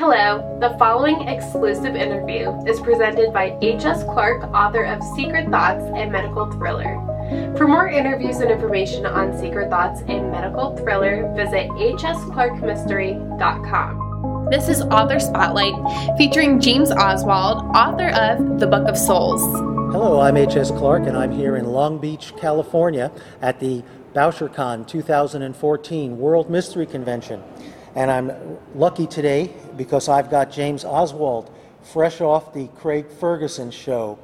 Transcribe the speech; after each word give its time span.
Hello, 0.00 0.40
the 0.60 0.72
following 0.78 1.28
exclusive 1.28 1.94
interview 1.94 2.50
is 2.66 2.80
presented 2.80 3.34
by 3.34 3.58
H.S. 3.60 4.02
Clark, 4.04 4.44
author 4.44 4.84
of 4.84 5.02
Secret 5.14 5.50
Thoughts 5.50 5.84
and 5.94 6.10
Medical 6.10 6.50
Thriller. 6.52 6.96
For 7.58 7.68
more 7.68 7.86
interviews 7.86 8.38
and 8.38 8.50
information 8.50 9.04
on 9.04 9.38
Secret 9.38 9.68
Thoughts 9.68 10.00
and 10.08 10.30
Medical 10.30 10.74
Thriller, 10.74 11.30
visit 11.36 11.68
hsclarkmystery.com. 11.72 14.48
This 14.50 14.70
is 14.70 14.80
Author 14.80 15.20
Spotlight 15.20 15.74
featuring 16.16 16.60
James 16.60 16.90
Oswald, 16.90 17.58
author 17.76 18.08
of 18.08 18.58
The 18.58 18.66
Book 18.66 18.88
of 18.88 18.96
Souls. 18.96 19.42
Hello, 19.92 20.20
I'm 20.20 20.38
H.S. 20.38 20.70
Clark, 20.70 21.08
and 21.08 21.14
I'm 21.14 21.32
here 21.32 21.56
in 21.56 21.66
Long 21.66 21.98
Beach, 21.98 22.32
California 22.38 23.12
at 23.42 23.60
the 23.60 23.82
BoucherCon 24.14 24.88
2014 24.88 26.18
World 26.18 26.48
Mystery 26.48 26.86
Convention. 26.86 27.42
And 27.96 28.08
I'm 28.08 28.32
lucky 28.76 29.08
today 29.08 29.52
because 29.76 30.08
I've 30.08 30.30
got 30.30 30.52
James 30.52 30.84
Oswald 30.84 31.52
fresh 31.82 32.20
off 32.20 32.54
the 32.54 32.68
Craig 32.76 33.10
Ferguson 33.10 33.72
show. 33.72 34.16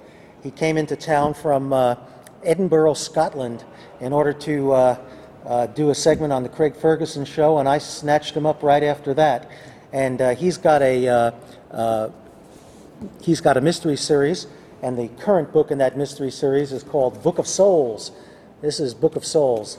He 0.43 0.53
came 0.53 0.77
into 0.77 0.95
town 0.95 1.35
from 1.35 1.73
uh, 1.73 1.97
Edinburgh, 2.45 2.95
Scotland, 2.95 3.65
in 4.01 4.13
order 4.13 4.33
to 4.33 4.73
uh, 4.73 4.99
uh, 5.45 5.67
do 5.67 5.91
a 5.91 5.95
segment 5.95 6.33
on 6.33 6.45
the 6.45 6.49
Craig 6.49 6.77
Ferguson 6.77 7.25
show, 7.25 7.59
and 7.59 7.69
I 7.69 7.79
snatched 7.79 8.37
him 8.37 8.47
up 8.47 8.63
right 8.63 8.85
after 8.85 9.15
that. 9.15 9.51
And 9.93 10.23
uh, 10.23 10.35
he's 10.37 10.59
got 10.59 10.83
a 10.83 11.09
uh, 11.09 11.31
uh, 11.73 12.11
he's 13.21 13.41
got 13.41 13.57
a 13.57 13.61
mystery 13.61 13.97
series, 13.97 14.47
and 14.83 14.97
the 14.97 15.09
current 15.21 15.53
book 15.53 15.73
in 15.73 15.79
that 15.79 15.97
mystery 15.97 16.31
series 16.31 16.71
is 16.71 16.85
called 16.85 17.21
Book 17.23 17.39
of 17.39 17.49
Souls. 17.49 18.13
This 18.61 18.79
is 18.79 18.95
Book 18.95 19.17
of 19.17 19.25
Souls. 19.25 19.79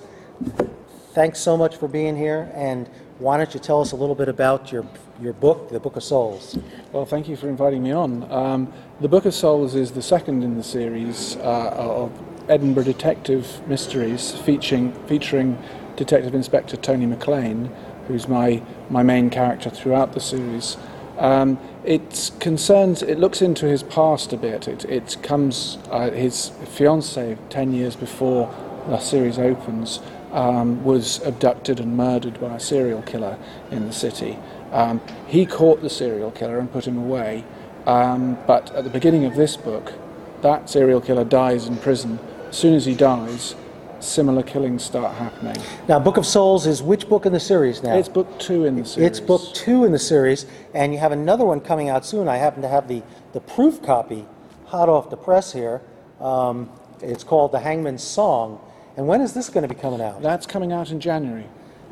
Thanks 1.14 1.40
so 1.40 1.56
much 1.56 1.78
for 1.78 1.88
being 1.88 2.18
here, 2.18 2.52
and 2.54 2.90
why 3.20 3.38
don't 3.38 3.54
you 3.54 3.60
tell 3.60 3.82
us 3.82 3.92
a 3.92 3.96
little 3.96 4.16
bit 4.16 4.30
about 4.30 4.72
your, 4.72 4.86
your 5.20 5.34
book, 5.34 5.70
The 5.70 5.80
Book 5.80 5.96
of 5.96 6.04
Souls? 6.04 6.58
Well, 6.92 7.06
thank 7.06 7.28
you 7.28 7.36
for 7.36 7.50
inviting 7.50 7.82
me 7.82 7.92
on. 7.92 8.32
Um, 8.32 8.72
the 9.02 9.08
Book 9.08 9.26
of 9.26 9.34
Souls 9.34 9.74
is 9.74 9.92
the 9.92 10.04
second 10.04 10.44
in 10.44 10.56
the 10.56 10.64
series 10.64 11.36
uh, 11.38 11.70
of 11.76 12.12
Edinburgh 12.48 12.84
detective 12.84 13.68
mysteries 13.68 14.32
featuring, 14.32 14.94
featuring 15.08 15.58
Detective 15.96 16.36
Inspector 16.36 16.78
Tony 16.78 17.08
McLean, 17.08 17.72
who's 18.08 18.28
my, 18.28 18.62
my 18.90 19.02
main 19.02 19.32
character 19.32 19.72
throughout 19.72 20.14
the 20.14 20.20
series. 20.20 20.78
Um, 21.18 21.60
it 21.84 22.32
concerns, 22.40 23.02
it 23.02 23.18
looks 23.18 23.42
into 23.42 23.66
his 23.66 23.82
past 23.82 24.32
a 24.32 24.38
bit. 24.38 24.68
It, 24.68 24.86
it 24.86 25.18
comes, 25.24 25.80
uh, 25.90 26.12
his 26.12 26.50
fiancee, 26.66 27.38
10 27.50 27.74
years 27.74 27.96
before 27.96 28.54
the 28.88 29.00
series 29.00 29.40
opens, 29.40 30.00
um, 30.32 30.84
was 30.84 31.22
abducted 31.26 31.80
and 31.80 31.96
murdered 31.96 32.40
by 32.40 32.56
a 32.56 32.60
serial 32.60 33.02
killer 33.02 33.38
in 33.72 33.88
the 33.88 33.94
city. 33.94 34.38
Um, 34.72 35.02
he 35.28 35.46
caught 35.46 35.82
the 35.82 35.90
serial 35.90 36.32
killer 36.32 36.60
and 36.60 36.72
put 36.72 36.86
him 36.88 36.98
away, 36.98 37.46
um, 37.86 38.38
but 38.46 38.74
at 38.76 38.84
the 38.84 38.90
beginning 38.90 39.26
of 39.26 39.36
this 39.36 39.56
book, 39.56 39.94
that 40.42 40.70
serial 40.70 41.02
killer 41.02 41.24
dies 41.24 41.68
in 41.68 41.78
prison. 41.78 42.20
As 42.50 42.58
soon 42.58 42.74
as 42.74 42.86
he 42.86 42.94
dies, 42.94 43.56
similar 44.00 44.44
killings 44.44 44.84
start 44.84 45.16
happening. 45.16 45.56
Now, 45.88 46.00
Book 46.00 46.18
of 46.18 46.26
Souls 46.26 46.68
is 46.68 46.84
which 46.84 47.10
book 47.10 47.26
in 47.26 47.34
the 47.34 47.40
series 47.40 47.82
now? 47.82 47.98
It's 47.98 48.10
book 48.10 48.40
two 48.40 48.66
in 48.66 48.76
the 48.76 48.86
series. 48.86 49.10
It's 49.10 49.20
book 49.20 49.42
two 49.54 49.86
in 49.86 49.92
the 49.92 50.00
series, 50.00 50.46
and 50.74 50.94
you 50.94 51.00
have 51.00 51.12
another 51.12 51.46
one 51.46 51.62
coming 51.62 51.90
out 51.90 52.06
soon. 52.06 52.28
I 52.28 52.38
happen 52.38 52.62
to 52.62 52.68
have 52.68 52.88
the, 52.88 53.02
the 53.34 53.40
proof 53.40 53.82
copy 53.82 54.26
hot 54.66 54.90
off 54.90 55.10
the 55.10 55.18
press 55.18 55.54
here. 55.54 55.82
Um, 56.20 56.70
it's 57.02 57.24
called 57.24 57.52
The 57.52 57.60
Hangman's 57.60 58.04
Song. 58.04 58.60
And 58.98 59.08
when 59.08 59.22
is 59.22 59.34
this 59.34 59.50
going 59.50 59.62
to 59.62 59.74
be 59.74 59.80
coming 59.80 60.02
out? 60.02 60.22
That's 60.24 60.48
coming 60.48 60.74
out 60.74 60.90
in 60.90 61.00
January. 61.00 61.46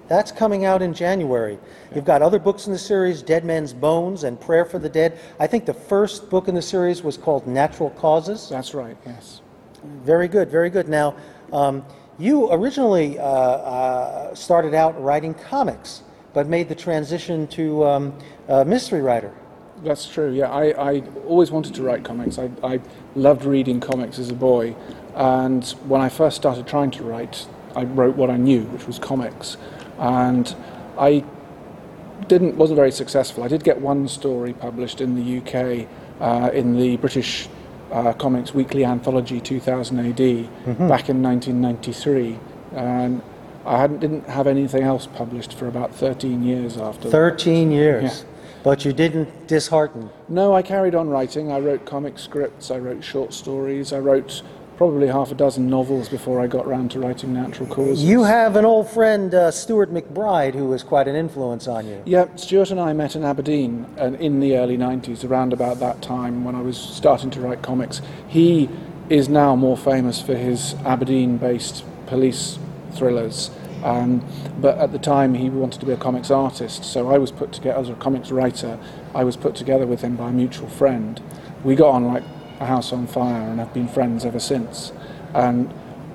That's 0.08 0.32
coming 0.32 0.66
out 0.66 0.82
in 0.82 0.94
January. 0.94 1.58
You've 1.94 2.06
got 2.06 2.22
other 2.22 2.40
books 2.40 2.68
in 2.68 2.74
the 2.74 2.80
series, 2.80 3.22
Dead 3.22 3.46
Men's 3.46 3.74
Bones 3.74 4.24
and 4.24 4.40
Prayer 4.42 4.66
for 4.66 4.80
the 4.80 4.90
Dead. 4.90 5.18
I 5.40 5.48
think 5.48 5.66
the 5.66 5.74
first 5.74 6.30
book 6.30 6.48
in 6.48 6.56
the 6.56 6.62
series 6.62 7.04
was 7.04 7.18
called 7.18 7.48
Natural 7.48 7.92
Causes. 7.92 8.50
That's 8.50 8.74
right, 8.74 8.98
yes. 9.06 9.42
Very 9.84 10.28
good, 10.28 10.50
very 10.50 10.70
good. 10.70 10.90
Now, 10.90 11.16
um, 11.54 11.86
you 12.18 12.52
originally 12.52 13.20
uh, 13.20 13.24
uh, 13.24 14.36
started 14.36 14.74
out 14.74 15.02
writing 15.02 15.34
comics, 15.34 16.04
but 16.34 16.48
made 16.48 16.70
the 16.70 16.76
transition 16.76 17.48
to 17.48 17.86
um, 17.86 18.20
a 18.48 18.66
mystery 18.66 19.02
writer. 19.02 19.34
That's 19.84 20.08
true, 20.08 20.32
yeah. 20.32 20.50
I, 20.50 20.94
I 20.96 21.00
always 21.28 21.52
wanted 21.52 21.76
to 21.76 21.84
write 21.84 22.04
comics. 22.04 22.40
I, 22.40 22.50
I 22.64 22.80
loved 23.16 23.46
reading 23.46 23.80
comics 23.80 24.18
as 24.20 24.30
a 24.30 24.34
boy. 24.34 24.76
And 25.16 25.64
when 25.88 26.02
I 26.02 26.10
first 26.10 26.38
started 26.38 26.66
trying 26.68 26.92
to 26.92 27.04
write, 27.04 27.48
I 27.76 27.84
wrote 27.84 28.16
what 28.16 28.30
I 28.30 28.38
knew, 28.38 28.64
which 28.66 28.88
was 28.88 29.00
comics. 29.00 29.58
And 30.00 30.54
I 30.98 31.24
didn't 32.28 32.56
wasn't 32.58 32.78
very 32.78 32.92
successful. 32.92 33.44
I 33.44 33.48
did 33.48 33.64
get 33.64 33.80
one 33.82 34.08
story 34.08 34.54
published 34.54 35.02
in 35.02 35.16
the 35.16 35.38
UK 35.40 35.88
uh, 36.20 36.50
in 36.54 36.78
the 36.78 36.98
British 36.98 37.48
uh, 37.92 38.14
Comics 38.14 38.54
Weekly 38.54 38.84
Anthology 38.86 39.40
2000 39.40 40.00
AD 40.00 40.18
Mm-hmm. 40.18 40.88
back 40.88 41.10
in 41.10 41.22
1993, 41.22 42.40
and 42.74 43.22
I 43.66 43.78
hadn't 43.78 44.00
didn't 44.00 44.28
have 44.28 44.48
anything 44.48 44.84
else 44.84 45.06
published 45.08 45.54
for 45.54 45.68
about 45.68 45.94
13 45.94 46.44
years 46.44 46.78
after. 46.78 47.04
that. 47.04 47.12
13 47.12 47.72
years. 47.72 48.04
Yeah. 48.24 48.32
But 48.66 48.84
you 48.84 48.94
didn't 48.94 49.48
dishearten. 49.48 50.10
No, 50.28 50.56
I 50.56 50.64
carried 50.64 50.96
on 50.96 51.08
writing. 51.08 51.52
I 51.52 51.60
wrote 51.60 51.86
comic 51.86 52.18
scripts, 52.18 52.72
I 52.72 52.80
wrote 52.80 53.04
short 53.04 53.32
stories, 53.32 53.94
I 53.94 54.00
wrote 54.00 54.42
probably 54.76 55.06
half 55.06 55.32
a 55.32 55.36
dozen 55.36 55.70
novels 55.70 56.10
before 56.10 56.42
I 56.42 56.48
got 56.48 56.66
round 56.66 56.90
to 56.92 57.00
writing 57.00 57.32
Natural 57.32 57.68
Causes. 57.70 58.04
You 58.04 58.24
have 58.24 58.56
an 58.56 58.66
old 58.66 58.90
friend, 58.90 59.32
uh, 59.36 59.52
Stuart 59.52 59.94
MacBride, 59.94 60.56
who 60.56 60.66
was 60.66 60.82
quite 60.82 61.08
an 61.08 61.16
influence 61.16 61.68
on 61.68 61.86
you. 61.86 62.02
Yeah, 62.06 62.26
Stuart 62.38 62.72
and 62.72 62.80
I 62.80 62.92
met 62.94 63.16
in 63.16 63.24
Aberdeen 63.24 63.86
uh, 64.00 64.14
in 64.20 64.40
the 64.40 64.58
early 64.58 64.80
90s, 64.80 65.30
around 65.30 65.54
about 65.54 65.80
that 65.82 66.02
time 66.02 66.44
when 66.44 66.56
I 66.56 66.62
was 66.62 66.76
starting 66.76 67.30
to 67.30 67.42
write 67.42 67.62
comics. 67.62 68.02
He 68.28 68.68
is 69.10 69.30
now 69.30 69.56
more 69.56 69.78
famous 69.78 70.24
for 70.24 70.36
his 70.36 70.74
Aberdeen 70.86 71.38
based 71.38 71.86
police 72.08 72.58
thrillers. 72.94 73.52
Um, 73.84 74.26
but 74.60 74.78
at 74.78 74.92
the 74.92 75.00
time, 75.00 75.34
he 75.36 75.50
wanted 75.50 75.80
to 75.82 75.86
be 75.86 75.92
a 75.92 75.98
comics 75.98 76.32
artist, 76.32 76.84
so 76.84 77.10
I 77.10 77.18
was 77.18 77.32
put 77.32 77.52
together 77.52 77.80
as 77.80 77.90
a 77.90 77.94
comics 77.96 78.32
writer. 78.32 78.80
I 79.14 79.24
was 79.24 79.38
put 79.38 79.56
together 79.56 79.86
with 79.86 80.02
him 80.02 80.16
by 80.16 80.30
a 80.30 80.32
mutual 80.32 80.68
friend. 80.70 81.22
We 81.64 81.76
got 81.76 81.90
on 81.90 82.06
like 82.06 82.24
a 82.60 82.66
house 82.66 82.92
on 82.94 83.06
fire 83.08 83.42
and 83.50 83.60
have 83.60 83.74
been 83.74 83.88
friends 83.88 84.26
ever 84.26 84.40
since. 84.40 84.92
And 85.34 85.72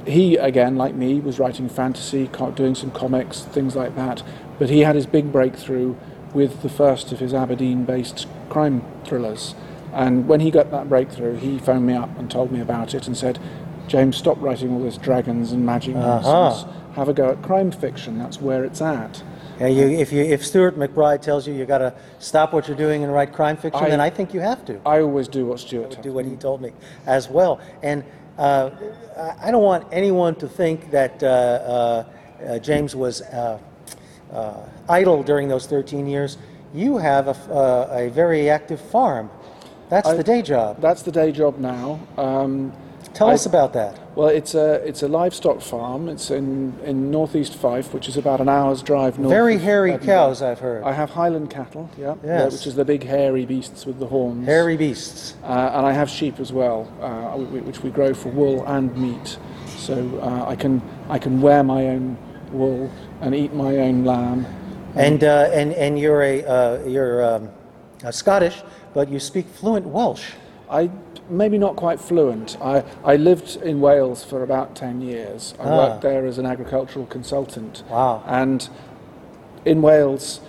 he, 0.07 0.37
again, 0.37 0.77
like 0.77 0.95
me, 0.95 1.21
was 1.21 1.39
writing 1.39 1.69
fantasy, 1.69 2.29
doing 2.55 2.75
some 2.75 2.91
comics, 2.91 3.43
things 3.43 3.77
like 3.77 3.95
that. 3.97 4.23
But 4.59 4.71
he 4.71 4.81
had 4.81 4.95
his 4.97 5.07
big 5.07 5.31
breakthrough 5.31 5.95
with 6.33 6.63
the 6.63 6.69
first 6.69 7.13
of 7.13 7.19
his 7.21 7.35
Aberdeen 7.35 7.85
based 7.85 8.27
crime 8.49 8.83
thrillers. 9.05 9.55
And 9.93 10.29
when 10.29 10.41
he 10.41 10.51
got 10.51 10.71
that 10.71 10.89
breakthrough, 10.89 11.37
he 11.37 11.59
phoned 11.59 11.87
me 11.87 11.95
up 11.95 12.17
and 12.19 12.31
told 12.31 12.53
me 12.53 12.61
about 12.61 12.95
it 12.95 13.07
and 13.07 13.17
said, 13.17 13.39
James, 13.89 14.17
stop 14.17 14.41
writing 14.41 14.73
all 14.73 14.81
this 14.81 14.97
dragons 14.97 15.51
and 15.51 15.67
magic 15.67 15.97
Uh-huh. 15.97 16.73
Have 16.95 17.09
a 17.09 17.13
go 17.13 17.31
at 17.31 17.43
crime 17.43 17.71
fiction. 17.71 18.19
That's 18.19 18.41
where 18.41 18.65
it's 18.65 18.81
at. 18.81 19.23
Yeah, 19.61 19.67
you, 19.69 19.87
if, 19.99 20.11
you, 20.13 20.23
if 20.23 20.45
Stuart 20.45 20.79
MacBride 20.79 21.21
tells 21.21 21.47
you 21.47 21.53
you've 21.55 21.69
got 21.69 21.79
to 21.79 21.95
stop 22.19 22.53
what 22.53 22.67
you're 22.67 22.77
doing 22.77 23.05
and 23.05 23.13
write 23.13 23.33
crime 23.33 23.57
fiction, 23.57 23.85
I- 23.85 23.91
then 23.91 24.01
I 24.01 24.09
think 24.11 24.33
you 24.35 24.41
have 24.41 24.65
to. 24.67 24.81
I 24.87 25.01
always 25.01 25.29
do 25.29 25.47
what 25.47 25.61
Stuart 25.61 26.01
do 26.03 26.13
what 26.13 26.25
he 26.25 26.35
told 26.37 26.61
me 26.63 26.73
as 27.07 27.29
well. 27.29 27.61
And 27.83 28.03
uh, 28.39 28.71
I 29.41 29.51
don't 29.51 29.63
want 29.63 29.87
anyone 29.93 30.35
to 30.37 30.49
think 30.49 30.91
that 30.91 31.23
uh, 31.23 31.27
uh, 31.27 32.05
uh, 32.43 32.59
James 32.59 32.97
was 32.97 33.21
uh, 33.21 33.59
uh, 34.33 34.55
idle 34.89 35.23
during 35.23 35.49
those 35.49 35.67
13 35.67 36.07
years. 36.07 36.39
You 36.73 36.97
have 36.97 37.29
a, 37.29 37.53
uh, 37.53 37.97
a 38.07 38.09
very 38.09 38.49
active 38.49 38.81
farm. 38.81 39.31
That's 39.91 40.09
I- 40.09 40.15
the 40.17 40.25
day 40.25 40.41
job. 40.43 40.81
That's 40.81 41.03
the 41.03 41.13
day 41.13 41.33
job 41.33 41.59
now. 41.59 42.01
Um, 42.17 42.73
Tell 43.15 43.29
I- 43.29 43.35
us 43.35 43.47
about 43.47 43.73
that. 43.75 43.99
Well, 44.17 44.29
it's 44.29 44.55
a 44.55 44.75
it's 44.87 45.03
a 45.03 45.09
livestock 45.09 45.61
farm. 45.61 46.09
It's 46.09 46.31
in 46.31 46.75
in 46.85 47.11
northeast 47.11 47.55
Fife, 47.55 47.95
which 47.95 48.09
is 48.09 48.17
about 48.17 48.41
an 48.41 48.49
hour's 48.49 48.83
drive 48.83 49.19
north. 49.19 49.33
Very 49.33 49.57
hairy 49.59 49.93
Edinburgh. 49.93 50.15
cows, 50.15 50.43
I've 50.43 50.59
heard. 50.59 50.83
I 50.85 50.93
have 50.93 51.11
Highland 51.11 51.49
cattle, 51.51 51.89
yeah, 51.99 52.15
Yes. 52.25 52.53
which 52.53 52.67
is 52.67 52.75
the 52.75 52.85
big 52.85 53.05
hairy 53.05 53.47
beasts 53.47 53.87
with 53.87 53.99
the 53.99 54.07
horns. 54.07 54.47
Hairy 54.47 54.77
beasts. 54.77 55.35
Uh, 55.45 55.71
and 55.75 55.87
I 55.87 55.93
have 55.93 56.11
sheep 56.11 56.41
as 56.41 56.53
well, 56.53 56.89
uh, 57.01 57.37
which 57.39 57.83
we 57.83 57.91
grow 57.91 58.13
for 58.15 58.31
wool 58.31 58.65
and 58.67 58.95
meat. 58.97 59.39
So 59.77 59.95
uh, 60.23 60.45
I 60.49 60.57
can 60.57 60.83
I 61.09 61.19
can 61.19 61.41
wear 61.41 61.63
my 61.63 61.87
own 61.89 62.17
wool 62.53 62.91
and 63.21 63.35
eat 63.35 63.55
my 63.55 63.77
own 63.79 64.05
lamb. 64.05 64.45
And, 64.97 65.23
uh, 65.23 65.51
and, 65.53 65.73
and 65.75 65.97
you're, 66.01 66.21
a, 66.21 66.43
uh, 66.43 66.83
you're 66.85 67.23
um, 67.25 67.49
uh, 68.05 68.11
Scottish, 68.11 68.61
but 68.93 69.09
you 69.09 69.21
speak 69.21 69.47
fluent 69.47 69.87
Welsh. 69.87 70.33
I 70.71 70.91
maybe 71.29 71.59
not 71.59 71.77
quite 71.77 72.01
fluent. 72.01 72.57
I, 72.61 72.85
I 73.05 73.17
lived 73.17 73.57
in 73.57 73.81
Wales 73.81 74.25
for 74.25 74.43
about 74.43 74.75
10 74.75 75.01
years. 75.01 75.55
I 75.61 75.65
Ah. 75.65 75.77
worked 75.77 76.03
there 76.03 76.27
as 76.27 76.39
an 76.39 76.47
agricultural 76.47 77.07
consultant. 77.07 77.83
Wow. 77.91 78.23
And 78.27 78.69
in 79.65 79.83
Wales, 79.83 80.41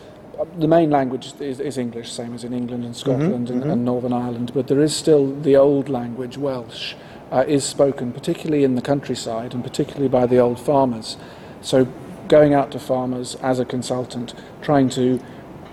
the 0.57 0.67
main 0.67 0.89
language 0.89 1.33
is, 1.39 1.59
is 1.59 1.77
English, 1.77 2.11
same 2.11 2.33
as 2.33 2.43
in 2.43 2.53
England 2.53 2.83
and 2.83 2.95
Scotland 2.95 3.49
and, 3.49 3.63
and 3.63 3.85
Northern 3.85 4.13
Ireland, 4.13 4.51
but 4.55 4.67
there 4.67 4.79
is 4.81 4.95
still 4.95 5.35
the 5.41 5.55
old 5.55 5.87
language, 5.89 6.37
Welsh, 6.37 6.95
uh, 7.31 7.43
is 7.47 7.63
spoken, 7.63 8.11
particularly 8.11 8.63
in 8.63 8.73
the 8.75 8.81
countryside 8.81 9.53
and 9.53 9.63
particularly 9.63 10.07
by 10.09 10.25
the 10.25 10.39
old 10.39 10.59
farmers. 10.59 11.15
So 11.61 11.87
going 12.27 12.53
out 12.55 12.71
to 12.71 12.79
farmers 12.79 13.35
as 13.35 13.59
a 13.59 13.65
consultant, 13.65 14.33
trying 14.61 14.89
to 14.91 15.19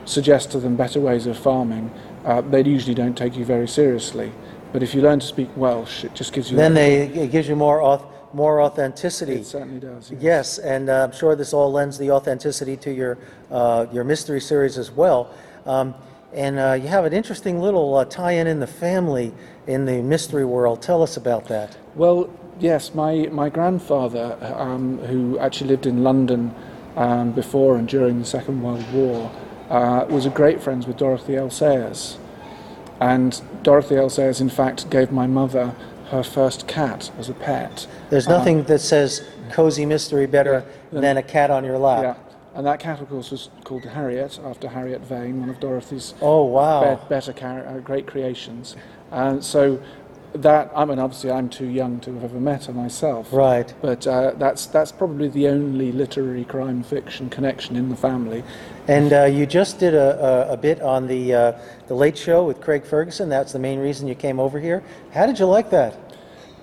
suggest 0.05 0.51
to 0.53 0.59
them 0.61 0.77
better 0.77 1.01
ways 1.01 1.27
of 1.27 1.39
farming, 1.39 1.91
uh, 2.29 2.43
they 2.43 2.63
usually 2.63 2.95
don't 2.95 3.17
take 3.17 3.37
you 3.37 3.45
very 3.45 3.67
seriously. 3.67 4.31
But 4.73 4.83
if 4.83 4.95
you 4.95 5.01
learn 5.01 5.19
to 5.19 5.27
speak 5.27 5.49
Welsh, 5.57 6.05
it 6.05 6.15
just 6.15 6.35
gives 6.35 6.51
you. 6.51 6.57
Then 6.59 6.75
they, 6.75 7.09
it 7.09 7.31
gives 7.33 7.49
you 7.49 7.57
more, 7.57 7.81
auth- 7.81 8.07
more 8.35 8.61
authenticity. 8.61 9.37
It 9.37 9.47
certainly 9.47 9.81
does. 9.81 10.11
yes. 10.11 10.21
Yes, 10.21 10.59
and 10.59 10.91
uh, 10.91 11.05
I'm 11.05 11.13
sure 11.13 11.35
this 11.35 11.55
all 11.55 11.73
lends 11.73 11.97
the 11.97 12.11
authenticity 12.11 12.77
to 12.77 12.93
your, 12.93 13.17
uh, 13.51 13.87
your 13.91 14.05
mystery 14.05 14.43
series 14.43 14.77
as 14.77 14.91
well. 14.91 15.33
Um, 15.65 15.95
and 16.35 16.59
uh, 16.59 16.75
you 16.75 16.89
have 16.89 17.07
an 17.07 17.15
interesting 17.15 17.61
little 17.61 17.97
uh, 17.97 18.05
tie-in 18.05 18.47
in 18.47 18.61
the 18.61 18.67
family 18.67 19.33
in 19.67 19.87
the 19.87 20.03
mystery 20.03 20.45
world. 20.45 20.83
Tell 20.83 21.03
us 21.03 21.17
about 21.17 21.49
that. 21.49 21.79
Well, 21.95 22.29
yes, 22.61 22.95
my, 22.95 23.29
my 23.33 23.49
grandfather, 23.49 24.37
um, 24.43 24.99
who 24.99 25.39
actually 25.39 25.69
lived 25.69 25.87
in 25.87 26.05
London 26.05 26.55
um, 26.97 27.33
before 27.33 27.79
and 27.79 27.89
during 27.89 28.19
the 28.19 28.27
Second 28.27 28.61
World 28.61 28.85
War, 28.93 29.31
uh, 29.71 30.07
was 30.09 30.27
a 30.27 30.31
great 30.31 30.63
friend 30.63 30.85
with 30.87 30.97
Dorothy 30.97 31.37
L. 31.37 31.51
Sayers. 31.51 32.19
And 33.01 33.41
Dorothy 33.63 33.97
L. 33.97 34.11
Sayers, 34.11 34.41
in 34.41 34.49
fact, 34.49 34.91
gave 34.91 35.13
my 35.13 35.27
mother 35.27 35.75
her 36.11 36.23
first 36.23 36.67
cat 36.67 37.11
as 37.19 37.29
a 37.29 37.35
pet. 37.35 37.87
There's 38.11 38.27
nothing 38.27 38.65
that 38.65 38.79
says 38.81 39.23
cozy 39.53 39.85
mystery 39.87 40.27
better 40.27 40.65
than 40.91 41.17
a 41.17 41.23
cat 41.23 41.51
on 41.51 41.65
your 41.65 41.79
lap. 41.79 42.03
Yeah. 42.03 42.15
And 42.55 42.67
that 42.67 42.81
cat, 42.81 43.01
of 43.01 43.09
course, 43.09 43.31
was 43.31 43.51
called 43.63 43.85
Harriet, 43.85 44.41
after 44.45 44.69
Harriet 44.69 45.03
Vane, 45.03 45.39
one 45.39 45.49
of 45.51 45.61
Dorothy's 45.61 46.15
Oh, 46.21 46.45
wow. 46.45 46.97
be- 46.97 47.09
better 47.09 47.33
char- 47.33 47.67
uh, 47.67 47.79
great 47.79 48.07
creations. 48.07 48.75
And 49.13 49.45
so 49.45 49.81
that, 50.35 50.71
I 50.75 50.85
mean, 50.85 50.99
obviously 50.99 51.31
I'm 51.31 51.49
too 51.49 51.67
young 51.67 52.01
to 52.01 52.13
have 52.15 52.25
ever 52.25 52.41
met 52.41 52.67
her 52.67 52.73
myself. 52.73 53.33
Right. 53.33 53.73
But 53.81 54.07
uh, 54.07 54.33
that's, 54.33 54.67
that's 54.67 54.93
probably 54.93 55.29
the 55.29 55.49
only 55.49 55.93
literary 55.93 56.45
crime 56.45 56.83
fiction 56.83 57.31
connection 57.31 57.77
in 57.77 57.89
the 57.89 57.97
family. 57.97 58.45
And 58.87 59.13
uh, 59.13 59.25
you 59.25 59.47
just 59.47 59.79
did 59.79 59.95
a, 59.95 60.49
a, 60.49 60.53
a 60.53 60.57
bit 60.57 60.81
on 60.81 61.07
the, 61.07 61.35
uh, 61.35 61.53
the 61.87 61.95
Late 61.95 62.17
Show 62.17 62.47
with 62.47 62.61
Craig 62.61 62.85
Ferguson. 62.85 63.29
That's 63.29 63.53
the 63.53 63.59
main 63.59 63.79
reason 63.79 64.07
you 64.07 64.15
came 64.15 64.39
over 64.39 64.61
here. 64.61 64.83
How 65.13 65.27
did 65.27 65.39
you 65.39 65.47
like 65.47 65.71
that? 65.71 65.97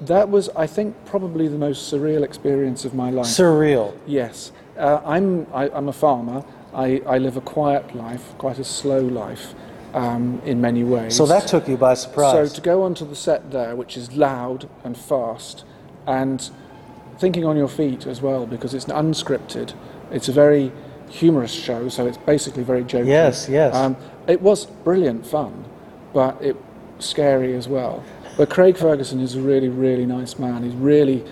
That 0.02 0.30
was, 0.30 0.50
I 0.50 0.68
think, 0.68 0.96
probably 1.06 1.48
the 1.48 1.58
most 1.58 1.92
surreal 1.92 2.24
experience 2.24 2.86
of 2.86 2.94
my 2.94 3.10
life. 3.10 3.28
Surreal. 3.28 3.98
Yes. 4.06 4.52
Uh, 4.78 5.02
I'm, 5.06 5.48
I, 5.54 5.70
I'm 5.70 5.88
a 5.88 5.94
farmer. 5.94 6.44
I, 6.74 7.02
I 7.08 7.18
live 7.18 7.38
a 7.38 7.42
quiet 7.42 7.96
life, 7.96 8.34
quite 8.38 8.60
a 8.60 8.64
slow 8.64 9.00
life 9.00 9.56
um, 9.96 10.42
in 10.46 10.60
many 10.60 10.84
ways. 10.84 11.16
So 11.16 11.26
that 11.26 11.48
took 11.48 11.68
you 11.68 11.78
by 11.78 11.94
surprise. 11.94 12.50
So 12.50 12.56
to 12.56 12.62
go 12.62 12.84
onto 12.84 13.08
the 13.08 13.16
set 13.16 13.52
there, 13.52 13.76
which 13.76 13.96
is 13.96 14.14
loud 14.14 14.70
and 14.84 14.98
fast, 14.98 15.64
and 16.06 16.48
thinking 17.18 17.46
on 17.46 17.56
your 17.56 17.70
feet 17.70 18.06
as 18.06 18.22
well, 18.22 18.46
because 18.46 18.74
it's 18.74 18.86
unscripted. 18.86 19.74
It's 20.12 20.28
a 20.28 20.34
very 20.34 20.72
humorous 21.10 21.54
show, 21.54 21.88
so 21.88 22.06
it's 22.06 22.18
basically 22.18 22.64
very 22.64 22.84
jokey. 22.84 23.08
Yes, 23.08 23.48
yes. 23.48 23.74
Um, 23.74 23.96
it 24.28 24.42
was 24.42 24.66
brilliant 24.66 25.26
fun, 25.26 25.66
but 26.14 26.40
it 26.42 26.58
scary 27.00 27.56
as 27.56 27.68
well. 27.70 28.04
But 28.38 28.50
Craig 28.50 28.76
Ferguson 28.78 29.22
is 29.22 29.36
a 29.36 29.40
really, 29.40 29.70
really 29.70 30.06
nice 30.06 30.38
man. 30.38 30.64
He's 30.64 30.76
really, 30.76 31.24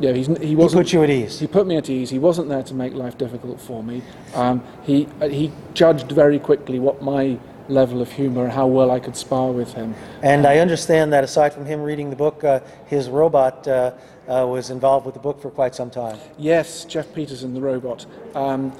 yeah, 0.00 0.12
he's 0.12 0.26
he 0.26 0.46
he 0.48 0.56
wasn't. 0.56 0.88
He 0.88 0.90
put 0.90 0.92
you 0.92 1.02
at 1.04 1.10
ease. 1.10 1.38
He 1.38 1.46
put 1.46 1.68
me 1.68 1.76
at 1.76 1.88
ease. 1.88 2.10
He 2.10 2.18
wasn't 2.18 2.48
there 2.48 2.64
to 2.64 2.74
make 2.74 2.94
life 2.94 3.16
difficult 3.16 3.60
for 3.60 3.84
me. 3.84 4.02
Um, 4.34 4.64
he 4.82 5.06
uh, 5.20 5.28
he 5.28 5.52
judged 5.74 6.10
very 6.10 6.40
quickly 6.40 6.80
what 6.80 7.00
my 7.00 7.38
level 7.68 8.00
of 8.00 8.10
humour 8.12 8.44
and 8.44 8.52
how 8.52 8.66
well 8.66 8.90
I 8.90 9.00
could 9.00 9.16
spar 9.16 9.52
with 9.52 9.74
him. 9.74 9.94
And 10.22 10.46
I 10.46 10.58
understand 10.58 11.12
that 11.12 11.24
aside 11.24 11.52
from 11.52 11.66
him 11.66 11.82
reading 11.82 12.10
the 12.10 12.16
book, 12.16 12.44
uh, 12.44 12.60
his 12.86 13.08
robot 13.08 13.66
uh, 13.68 13.92
uh, 14.26 14.46
was 14.46 14.70
involved 14.70 15.06
with 15.06 15.14
the 15.14 15.20
book 15.20 15.40
for 15.40 15.50
quite 15.50 15.74
some 15.74 15.90
time. 15.90 16.18
Yes, 16.38 16.84
Geoff 16.84 17.12
Peterson, 17.14 17.54
the 17.54 17.60
robot, 17.60 18.06
um, 18.34 18.72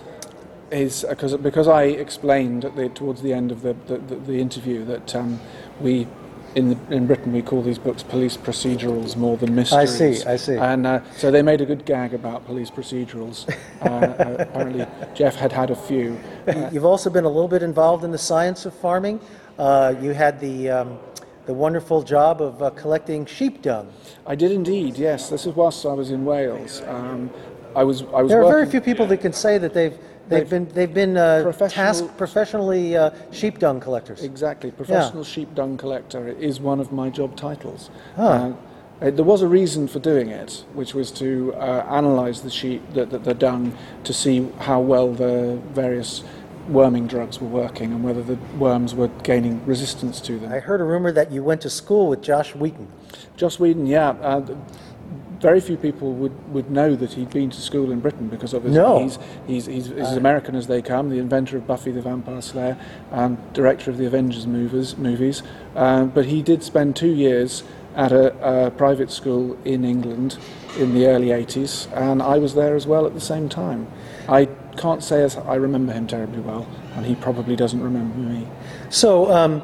is 0.70 1.04
because 1.08 1.34
because 1.36 1.68
I 1.68 1.84
explained 1.84 2.64
at 2.64 2.76
the, 2.76 2.88
towards 2.90 3.22
the 3.22 3.32
end 3.32 3.50
of 3.52 3.62
the 3.62 3.74
the, 3.86 3.98
the, 3.98 4.16
the 4.16 4.40
interview 4.40 4.84
that 4.84 5.14
um, 5.14 5.40
we. 5.80 6.06
In, 6.54 6.70
the, 6.70 6.94
in 6.94 7.06
Britain, 7.06 7.32
we 7.32 7.42
call 7.42 7.62
these 7.62 7.78
books 7.78 8.02
police 8.02 8.36
procedurals 8.36 9.16
more 9.16 9.36
than 9.36 9.54
mysteries. 9.54 10.00
I 10.00 10.12
see, 10.12 10.24
I 10.24 10.36
see. 10.36 10.56
And 10.56 10.86
uh, 10.86 11.00
so 11.16 11.30
they 11.30 11.42
made 11.42 11.60
a 11.60 11.66
good 11.66 11.84
gag 11.84 12.14
about 12.14 12.46
police 12.46 12.70
procedurals. 12.70 13.48
Uh, 13.80 13.84
uh, 13.84 14.36
apparently, 14.40 14.86
Geoff 15.14 15.36
had 15.36 15.52
had 15.52 15.70
a 15.70 15.76
few. 15.76 16.18
You've 16.72 16.86
also 16.86 17.10
been 17.10 17.24
a 17.24 17.28
little 17.28 17.48
bit 17.48 17.62
involved 17.62 18.02
in 18.02 18.10
the 18.10 18.18
science 18.18 18.66
of 18.66 18.74
farming. 18.74 19.20
Uh, 19.58 19.94
you 20.00 20.12
had 20.12 20.40
the, 20.40 20.70
um, 20.70 20.98
the 21.46 21.54
wonderful 21.54 22.02
job 22.02 22.40
of 22.40 22.62
uh, 22.62 22.70
collecting 22.70 23.26
sheep 23.26 23.62
dung. 23.62 23.92
I 24.26 24.34
did 24.34 24.50
indeed. 24.50 24.96
Yes, 24.96 25.28
this 25.28 25.44
was 25.46 25.54
whilst 25.54 25.84
I 25.84 25.92
was 25.92 26.10
in 26.10 26.24
Wales. 26.24 26.82
Um, 26.86 27.30
I 27.76 27.84
was 27.84 28.02
I 28.14 28.22
was 28.22 28.30
There 28.30 28.40
are 28.40 28.44
working. 28.44 28.58
very 28.58 28.70
few 28.70 28.80
people 28.80 29.06
that 29.06 29.18
can 29.18 29.32
say 29.32 29.58
that 29.58 29.74
they've, 29.74 29.96
they've, 30.28 30.48
been, 30.48 30.68
they've 30.68 30.94
been 30.94 31.16
uh, 31.16 31.42
Professional- 31.42 31.84
tasked 31.86 32.16
professionally 32.16 32.96
uh, 32.96 33.10
sheep 33.32 33.58
dung 33.58 33.80
collectors. 33.80 34.22
Exactly. 34.22 34.70
Professional 34.70 35.24
sheep 35.24 35.54
dung 35.54 35.76
collector 35.76 36.28
is 36.28 36.60
one 36.60 36.80
of 36.80 36.92
my 36.92 37.10
job 37.10 37.36
titles. 37.36 37.90
Huh. 38.16 38.52
Uh, 39.00 39.10
there 39.12 39.24
was 39.24 39.42
a 39.42 39.46
reason 39.48 39.86
for 39.86 40.00
doing 40.00 40.28
it, 40.28 40.64
which 40.74 40.92
was 40.92 41.12
to 41.12 41.54
uh, 41.54 41.86
analyse 41.88 42.40
the 42.40 42.50
sheep, 42.50 42.82
the, 42.94 43.06
the, 43.06 43.18
the 43.18 43.34
dung, 43.34 43.76
to 44.02 44.12
see 44.12 44.48
how 44.58 44.80
well 44.80 45.12
the 45.12 45.60
various 45.70 46.24
worming 46.68 47.06
drugs 47.06 47.40
were 47.40 47.48
working 47.48 47.92
and 47.92 48.04
whether 48.04 48.22
the 48.22 48.34
worms 48.58 48.94
were 48.94 49.08
gaining 49.22 49.64
resistance 49.64 50.20
to 50.20 50.38
them. 50.38 50.52
I 50.52 50.58
heard 50.58 50.80
a 50.80 50.84
rumor 50.84 51.12
that 51.12 51.30
you 51.32 51.42
went 51.42 51.60
to 51.62 51.70
school 51.70 52.08
with 52.08 52.22
Joss 52.22 52.54
Whedon. 52.54 52.88
Joss 53.36 53.58
Whedon, 53.58 53.86
yeah. 53.86 54.10
Uh, 54.10 54.54
very 55.40 55.60
few 55.60 55.76
people 55.76 56.12
would, 56.14 56.52
would 56.52 56.70
know 56.70 56.96
that 56.96 57.12
he'd 57.12 57.30
been 57.30 57.50
to 57.50 57.60
school 57.60 57.92
in 57.92 58.00
Britain 58.00 58.28
because 58.28 58.54
obviously 58.54 58.80
No. 58.80 58.98
he's, 59.00 59.18
he's, 59.46 59.66
he's, 59.66 59.86
he's 59.86 59.98
as 59.98 60.16
American 60.16 60.54
as 60.56 60.66
they 60.66 60.82
come, 60.82 61.10
the 61.10 61.18
inventor 61.18 61.56
of 61.56 61.66
Buffy 61.66 61.90
the 61.92 62.02
Vampire 62.02 62.42
Slayer, 62.42 62.76
and 63.12 63.38
director 63.52 63.90
of 63.90 63.98
the 63.98 64.06
Avengers 64.06 64.46
movies. 64.46 64.96
movies. 64.96 65.42
Um, 65.76 66.08
but 66.10 66.26
he 66.26 66.42
did 66.42 66.62
spend 66.62 66.96
two 66.96 67.12
years 67.12 67.62
at 67.94 68.12
a, 68.12 68.66
a 68.66 68.70
private 68.70 69.10
school 69.10 69.56
in 69.64 69.84
England 69.84 70.38
in 70.78 70.94
the 70.94 71.06
early 71.06 71.28
80s, 71.28 71.90
and 71.96 72.22
I 72.22 72.38
was 72.38 72.54
there 72.54 72.76
as 72.76 72.86
well 72.86 73.06
at 73.06 73.14
the 73.14 73.20
same 73.20 73.48
time. 73.48 73.86
I 74.28 74.46
can't 74.76 75.02
say 75.02 75.22
as 75.22 75.36
I 75.36 75.54
remember 75.56 75.92
him 75.92 76.06
terribly 76.06 76.40
well, 76.40 76.66
and 76.94 77.06
he 77.06 77.14
probably 77.16 77.56
doesn't 77.56 77.82
remember 77.82 78.16
me. 78.18 78.46
So 78.90 79.32
um, 79.32 79.62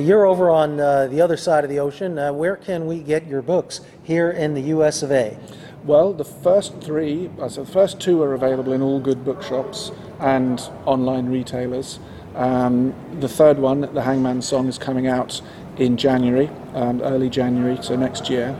you're 0.00 0.26
over 0.26 0.50
on 0.50 0.80
uh, 0.80 1.06
the 1.06 1.20
other 1.20 1.36
side 1.36 1.64
of 1.64 1.70
the 1.70 1.78
ocean. 1.78 2.18
Uh, 2.18 2.32
where 2.32 2.56
can 2.56 2.86
we 2.86 3.00
get 3.00 3.26
your 3.26 3.42
books 3.42 3.80
here 4.02 4.30
in 4.30 4.54
the 4.54 4.62
U.S. 4.62 5.02
of 5.02 5.10
A? 5.10 5.38
Well, 5.84 6.12
the 6.12 6.24
first 6.24 6.80
three, 6.80 7.30
uh, 7.40 7.48
so 7.48 7.64
the 7.64 7.70
first 7.70 8.00
two 8.00 8.22
are 8.22 8.34
available 8.34 8.72
in 8.72 8.82
all 8.82 9.00
good 9.00 9.24
bookshops 9.24 9.92
and 10.18 10.60
online 10.84 11.26
retailers. 11.26 12.00
Um, 12.34 12.94
the 13.20 13.28
third 13.28 13.58
one, 13.58 13.80
The 13.80 14.02
Hangman 14.02 14.42
Song, 14.42 14.68
is 14.68 14.78
coming 14.78 15.06
out 15.06 15.40
in 15.78 15.96
January, 15.96 16.50
um, 16.74 17.00
early 17.02 17.30
January, 17.30 17.78
so 17.82 17.96
next 17.96 18.28
year. 18.28 18.54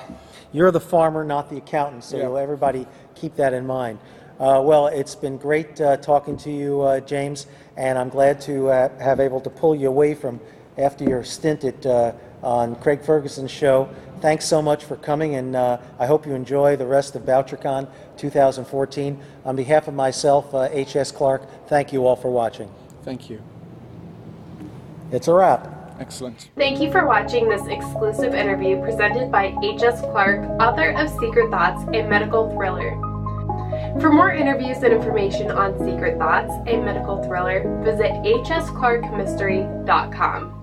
you're 0.51 0.69
the 0.69 0.79
farmer, 0.79 1.23
not 1.23 1.49
the 1.49 1.57
accountant, 1.57 2.03
so 2.03 2.17
Yeah. 2.17 2.39
everybody 2.39 2.85
keep 3.15 3.35
that 3.37 3.53
in 3.53 3.65
mind. 3.65 3.97
Uh, 4.39 4.61
well, 4.63 4.85
it's 4.87 5.15
been 5.15 5.37
great 5.37 5.79
uh, 5.81 5.97
talking 5.97 6.37
to 6.37 6.51
you, 6.51 6.81
uh, 6.81 6.99
James, 6.99 7.47
and 7.77 7.97
I'm 7.97 8.09
glad 8.09 8.39
to 8.41 8.69
uh, 8.69 8.89
have 8.99 9.19
able 9.19 9.41
to 9.41 9.49
pull 9.49 9.75
you 9.75 9.87
away 9.87 10.13
from 10.13 10.39
after 10.77 11.03
your 11.03 11.23
stint 11.23 11.63
at, 11.63 11.85
uh, 11.85 12.11
on 12.43 12.75
Craig 12.75 13.01
Ferguson's 13.01 13.51
show. 13.51 13.89
Thanks 14.21 14.45
so 14.45 14.61
much 14.61 14.85
for 14.85 14.97
coming, 14.97 15.33
and 15.33 15.55
uh, 15.55 15.79
I 15.97 16.05
hope 16.05 16.27
you 16.27 16.35
enjoy 16.35 16.75
the 16.75 16.85
rest 16.85 17.15
of 17.15 17.23
BoucherCon 17.23 17.89
2014. 18.17 19.19
On 19.45 19.55
behalf 19.55 19.87
of 19.87 19.95
myself, 19.95 20.53
uh, 20.53 20.69
H.S. 20.71 21.11
Clark, 21.11 21.67
thank 21.67 21.91
you 21.91 22.05
all 22.05 22.15
for 22.15 22.29
watching. 22.29 22.69
Thank 23.03 23.31
you. 23.31 23.41
It's 25.11 25.27
a 25.27 25.33
wrap. 25.33 25.97
Excellent. 25.99 26.51
Thank 26.55 26.79
you 26.79 26.91
for 26.91 27.07
watching 27.07 27.49
this 27.49 27.65
exclusive 27.65 28.35
interview 28.35 28.79
presented 28.79 29.31
by 29.31 29.55
H.S. 29.63 30.01
Clark, 30.01 30.47
author 30.61 30.91
of 30.91 31.09
Secret 31.19 31.49
Thoughts, 31.49 31.81
a 31.93 32.03
medical 32.03 32.51
thriller. 32.51 32.91
For 33.99 34.11
more 34.11 34.31
interviews 34.31 34.83
and 34.83 34.93
information 34.93 35.49
on 35.49 35.79
Secret 35.79 36.19
Thoughts, 36.19 36.53
a 36.67 36.77
medical 36.77 37.23
thriller, 37.23 37.63
visit 37.83 38.11
hsclarkmystery.com. 38.23 40.60